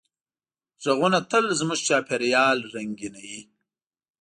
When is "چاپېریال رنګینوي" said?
1.87-3.41